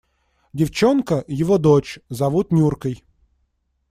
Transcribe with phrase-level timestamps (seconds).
[0.53, 3.03] Девчонка– его дочь, зовут Нюркой.